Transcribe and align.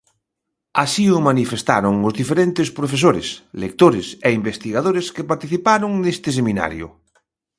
Así 0.83 1.05
o 1.17 1.19
manifestaron 1.29 1.95
os 2.07 2.13
diferentes 2.21 2.67
profesores, 2.77 3.27
lectores 3.63 4.07
e 4.27 4.29
investigadores 4.39 5.05
que 5.15 5.29
participaron 5.31 5.91
neste 6.03 6.29
seminario. 6.39 6.87